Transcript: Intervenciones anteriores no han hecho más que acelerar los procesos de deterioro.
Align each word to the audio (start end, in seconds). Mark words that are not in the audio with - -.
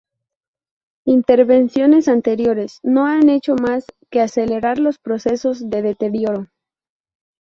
Intervenciones 1.05 2.07
anteriores 2.07 2.79
no 2.81 3.05
han 3.05 3.29
hecho 3.29 3.53
más 3.53 3.85
que 4.09 4.19
acelerar 4.19 4.79
los 4.79 4.97
procesos 4.97 5.69
de 5.69 5.83
deterioro. 5.83 6.47